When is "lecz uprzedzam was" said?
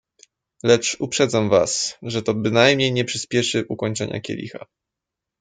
0.63-1.97